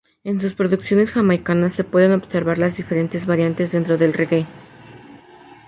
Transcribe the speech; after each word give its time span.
En 0.23 0.41
sus 0.41 0.55
producciones 0.55 1.11
jamaicanas 1.11 1.73
se 1.73 1.83
pueden 1.83 2.13
observar 2.13 2.57
las 2.57 2.75
diferentes 2.75 3.27
variantes 3.27 3.71
dentro 3.73 3.97
del 3.99 4.13
reggae. 4.13 4.47